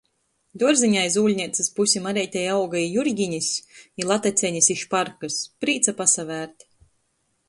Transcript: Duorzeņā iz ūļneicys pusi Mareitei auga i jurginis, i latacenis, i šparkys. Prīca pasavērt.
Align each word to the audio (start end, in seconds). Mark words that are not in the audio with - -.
Duorzeņā 0.61 1.01
iz 1.07 1.15
ūļneicys 1.23 1.67
pusi 1.79 1.99
Mareitei 2.05 2.45
auga 2.53 2.81
i 2.81 2.87
jurginis, 2.95 3.49
i 4.03 4.07
latacenis, 4.13 4.71
i 4.75 4.79
šparkys. 4.85 5.37
Prīca 5.65 5.95
pasavērt. 6.01 6.67